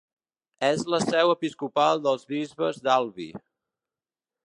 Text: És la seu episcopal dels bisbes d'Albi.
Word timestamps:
És 0.67 0.81
la 0.93 0.99
seu 1.03 1.35
episcopal 1.35 2.03
dels 2.07 2.27
bisbes 2.35 2.83
d'Albi. 2.89 3.33